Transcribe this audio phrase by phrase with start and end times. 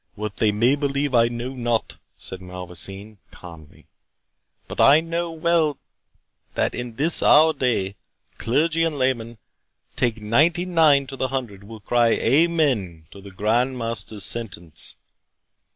[0.15, 3.85] "What they may believe, I know not," said Malvoisin, calmly;
[4.67, 5.77] "but I know well,
[6.55, 7.97] that in this our day,
[8.39, 9.37] clergy and laymen,
[9.95, 14.95] take ninety nine to the hundred, will cry 'amen' to the Grand Master's sentence."